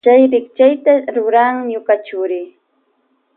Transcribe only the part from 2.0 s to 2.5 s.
churi.